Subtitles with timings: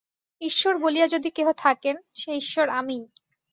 [0.41, 3.03] ঈশ্বর বলিয়া যদি কেহ থাকেন, সে ঈশ্বর আমিই।